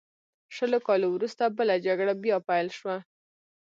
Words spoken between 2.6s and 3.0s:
شوه.